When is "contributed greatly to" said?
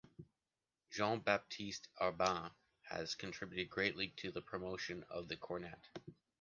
3.13-4.31